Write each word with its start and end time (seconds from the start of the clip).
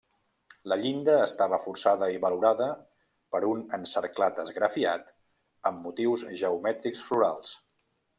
La 0.71 0.75
llinda 0.83 1.15
està 1.25 1.47
reforçada 1.49 2.07
i 2.13 2.15
valorada 2.23 2.69
per 3.35 3.41
un 3.49 3.61
encerclat 3.79 4.39
esgrafiat 4.45 5.13
amb 5.71 5.85
motius 5.89 6.25
geomètrics 6.43 7.05
florals. 7.11 7.53